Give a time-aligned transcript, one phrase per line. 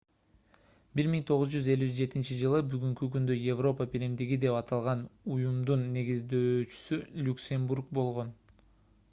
[0.99, 5.05] 1957-ж бүгүнкү күндө европа биримдиги деп аталган
[5.37, 8.37] уюмдун негиздөөчүсү люксембург болгон